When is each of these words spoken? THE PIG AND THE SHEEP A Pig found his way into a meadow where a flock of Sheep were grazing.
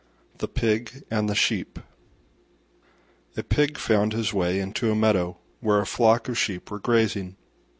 THE 0.39 0.47
PIG 0.47 1.03
AND 1.11 1.29
THE 1.29 1.35
SHEEP 1.35 1.77
A 3.37 3.43
Pig 3.43 3.77
found 3.77 4.13
his 4.13 4.33
way 4.33 4.59
into 4.59 4.91
a 4.91 4.95
meadow 4.95 5.37
where 5.59 5.79
a 5.79 5.85
flock 5.85 6.27
of 6.27 6.39
Sheep 6.39 6.71
were 6.71 6.79
grazing. 6.79 7.35